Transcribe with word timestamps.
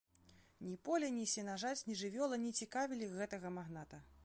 Ні 0.67 0.77
поле, 0.87 1.09
ні 1.17 1.25
сенажаць, 1.33 1.83
ні 1.91 1.99
жывёла 2.01 2.41
не 2.47 2.51
цікавілі 2.63 3.13
гэтага 3.15 3.55
магната. 3.61 4.05